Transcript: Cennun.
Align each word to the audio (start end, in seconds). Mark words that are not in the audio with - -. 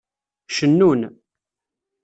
Cennun. 0.55 1.01